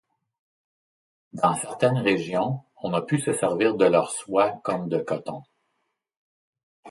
Dans 1.33 1.53
certaines 1.53 1.99
régions, 1.99 2.61
on 2.81 2.91
a 2.95 3.03
pu 3.03 3.21
se 3.21 3.33
servir 3.33 3.75
de 3.75 3.85
leurs 3.85 4.09
soies 4.11 4.53
comme 4.63 4.89
de 4.89 4.97
coton. 4.97 5.43